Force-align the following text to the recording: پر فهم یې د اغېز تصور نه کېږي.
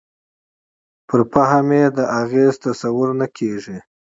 پر 1.07 1.19
فهم 1.31 1.67
یې 1.77 1.85
د 1.97 1.99
اغېز 2.21 2.53
تصور 2.65 3.09
نه 3.19 3.27
کېږي. 3.37 3.77